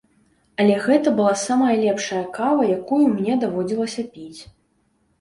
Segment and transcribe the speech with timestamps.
[0.63, 4.41] Але гэта была самая лепшая кава, якую мне даводзілася піць.